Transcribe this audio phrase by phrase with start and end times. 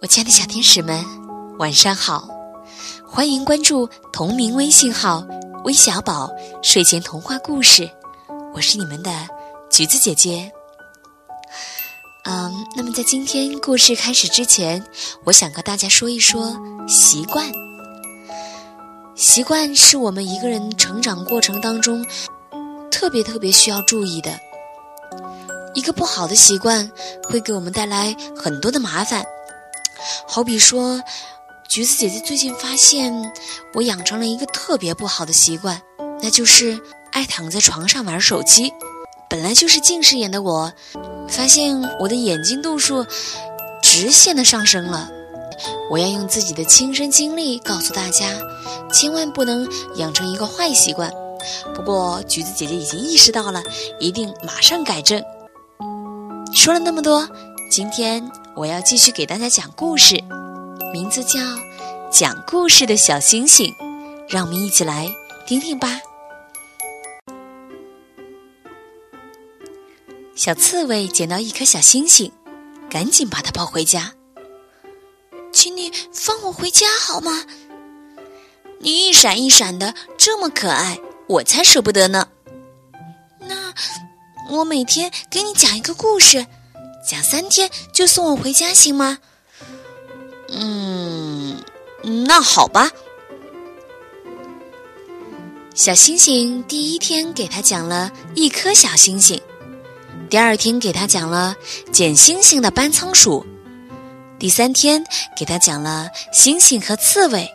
[0.00, 1.04] 我亲爱的小天使们，
[1.58, 2.28] 晚上好！
[3.04, 5.26] 欢迎关注同名微信号
[5.64, 6.30] “微小宝
[6.62, 7.90] 睡前童话故事”，
[8.54, 9.10] 我是你们的
[9.68, 10.52] 橘子姐姐。
[12.22, 14.84] 嗯，那么在今天故事开始之前，
[15.24, 16.56] 我想和大家说一说
[16.86, 17.50] 习惯。
[19.16, 22.06] 习惯是我们一个人成长过程当中
[22.88, 24.30] 特别特别需要注意的。
[25.74, 26.88] 一个不好的习惯
[27.28, 29.26] 会给我们带来很多的麻烦。
[30.26, 31.02] 好比说，
[31.68, 33.12] 橘子姐姐最近发现
[33.74, 35.80] 我养成了一个特别不好的习惯，
[36.22, 36.80] 那就是
[37.12, 38.72] 爱躺在床上玩手机。
[39.28, 40.72] 本来就是近视眼的我，
[41.28, 43.04] 发现我的眼睛度数
[43.82, 45.10] 直线的上升了。
[45.90, 48.26] 我要用自己的亲身经历告诉大家，
[48.92, 51.12] 千万不能养成一个坏习惯。
[51.74, 53.62] 不过橘子姐姐已经意识到了，
[54.00, 55.22] 一定马上改正。
[56.54, 57.28] 说了那么多，
[57.70, 58.26] 今天。
[58.58, 60.16] 我要继续给大家讲故事，
[60.92, 61.38] 名字叫
[62.10, 63.72] 《讲故事的小星星》，
[64.28, 65.08] 让我们一起来
[65.46, 66.00] 听听吧。
[70.34, 72.32] 小刺猬捡到一颗小星星，
[72.90, 74.12] 赶紧把它抱回家。
[75.52, 77.44] 请你放我回家好吗？
[78.80, 82.26] 你一闪一闪的，这么可爱，我才舍不得呢。
[83.38, 83.72] 那
[84.50, 86.44] 我每天给你讲一个故事。
[87.08, 89.16] 讲三天就送我回家行吗？
[90.48, 91.58] 嗯，
[92.26, 92.90] 那好吧。
[95.74, 99.40] 小星星第一天给他讲了一颗小星星，
[100.28, 101.56] 第二天给他讲了
[101.90, 103.46] 捡星星的搬仓鼠，
[104.38, 105.02] 第三天
[105.34, 107.48] 给他讲了星星和刺猬。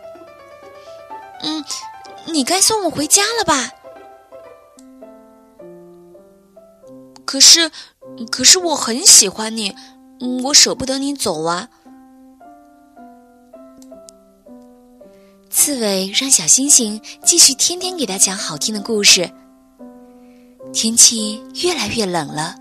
[1.43, 1.63] 嗯，
[2.25, 3.69] 你该送我回家了吧？
[7.23, 7.69] 可是。
[8.31, 9.75] 可是我很喜欢你，
[10.19, 11.67] 嗯，我舍不得你走啊。
[15.50, 19.30] 刺猬让小星星继续天天给他讲好听的故事。
[20.73, 22.55] 天气越来越冷了，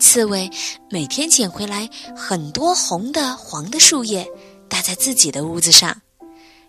[0.00, 0.50] 刺猬
[0.88, 4.26] 每天捡回来很多红的、黄的树叶，
[4.68, 5.94] 搭在自己的屋子上，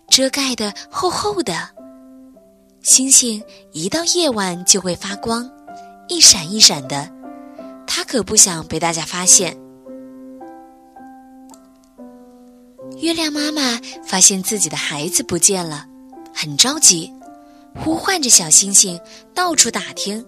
[0.08, 1.68] 遮盖的厚厚的。
[2.82, 5.50] 星星一到夜晚就会发光，
[6.08, 7.21] 一闪一闪的。
[7.86, 9.56] 他可不想被大家发现。
[12.98, 15.86] 月亮妈妈发现自己的孩子不见了，
[16.34, 17.12] 很着急，
[17.74, 19.00] 呼唤着小星星
[19.34, 20.24] 到处打听。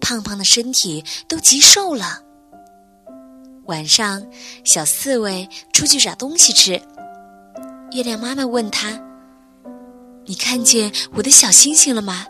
[0.00, 2.20] 胖胖的身体都急瘦了。
[3.66, 4.26] 晚上，
[4.64, 6.80] 小刺猬出去找东西吃。
[7.92, 9.00] 月亮妈妈问他
[10.26, 12.26] ：“你看见我的小星星了吗？”“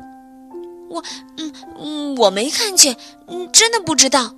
[0.92, 1.02] 我……
[1.38, 4.34] 嗯嗯，我没看见，嗯，真的不知道。”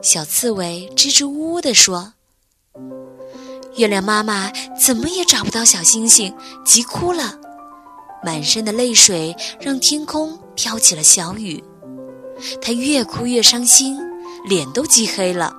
[0.00, 2.12] 小刺猬支支吾吾地说
[3.76, 6.34] ：“月亮妈妈怎么也找不到小星星，
[6.64, 7.38] 急哭了，
[8.22, 11.62] 满身的泪水让天空飘起了小雨。
[12.60, 13.98] 她越哭越伤心，
[14.48, 15.54] 脸都积黑了。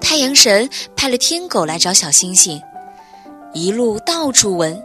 [0.00, 2.62] 太阳神派了天狗来找小星星，
[3.52, 4.80] 一路到处闻，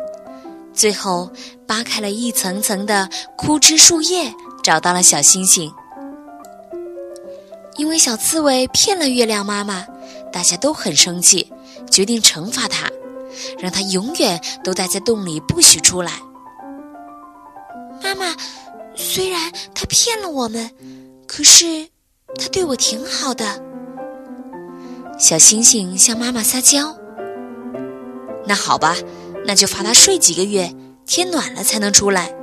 [0.74, 1.32] 最后
[1.68, 5.72] 扒开了一层层的枯枝树叶，找到了小星星。”
[7.78, 9.84] 因为小刺猬骗了月亮妈妈，
[10.32, 11.52] 大家都很生气，
[11.90, 12.88] 决定惩罚它，
[13.58, 16.12] 让它永远都待在洞里，不许出来。
[18.04, 18.36] 妈妈，
[18.96, 20.70] 虽然他骗了我们，
[21.26, 21.88] 可是
[22.38, 23.60] 他对我挺好的。
[25.18, 26.96] 小星星向妈妈撒娇。
[28.46, 28.96] 那好吧，
[29.46, 30.74] 那就罚他睡几个月，
[31.06, 32.34] 天暖了才能出来。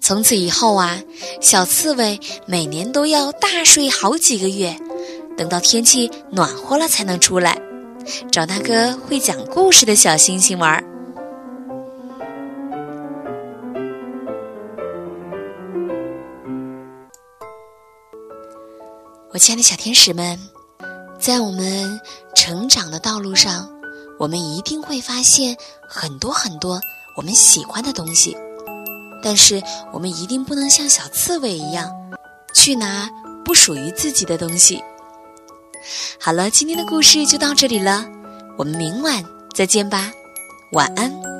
[0.00, 1.00] 从此以后啊，
[1.40, 4.76] 小刺猬每年都要大睡好几个月，
[5.36, 7.56] 等到天气暖和了才能出来，
[8.30, 10.84] 找那个会讲故事的小星星玩。
[19.30, 20.38] 我亲爱的小天使们，
[21.18, 21.98] 在我们
[22.34, 23.71] 成长的道路上，
[24.22, 26.80] 我们一定会发现很多很多
[27.16, 28.36] 我们喜欢的东西。
[29.20, 29.60] 但是
[29.92, 31.90] 我们一定不能像小刺猬一样，
[32.54, 33.10] 去拿
[33.44, 34.80] 不属于自己的东西。
[36.20, 38.06] 好了，今天的故事就到这里了，
[38.56, 40.12] 我们明晚再见吧，
[40.70, 41.31] 晚安。